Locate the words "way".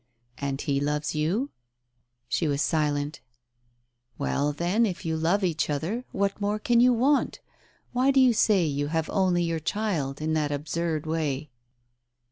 11.05-11.51